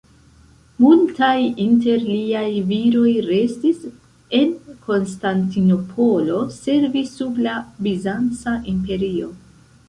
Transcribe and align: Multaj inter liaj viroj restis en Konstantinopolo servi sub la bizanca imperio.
Multaj 0.83 1.33
inter 1.65 1.99
liaj 2.05 2.47
viroj 2.71 3.11
restis 3.25 3.83
en 4.39 4.55
Konstantinopolo 4.87 6.41
servi 6.57 7.05
sub 7.11 7.39
la 7.49 7.55
bizanca 7.89 8.57
imperio. 8.75 9.31